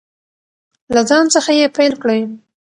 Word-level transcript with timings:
له 0.93 1.01
ځان 1.09 1.25
څخه 1.35 1.51
یې 1.59 1.65
پیل 1.77 1.93
کړئ. 2.01 2.21